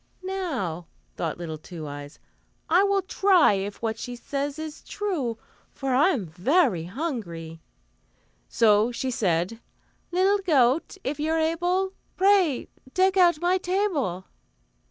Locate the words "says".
4.15-4.57